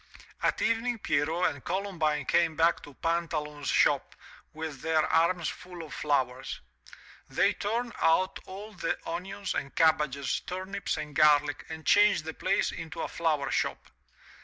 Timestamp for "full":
5.47-5.83